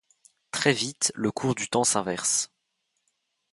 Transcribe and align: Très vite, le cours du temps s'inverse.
Très 0.49 0.73
vite, 0.73 1.11
le 1.13 1.29
cours 1.31 1.53
du 1.53 1.69
temps 1.69 1.83
s'inverse. 1.83 2.49